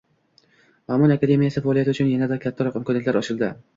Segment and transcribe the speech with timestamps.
[0.91, 3.53] Ma'mun akademiyasi faoliyati uchun yanada kattaroq imkoniyatlar ochildi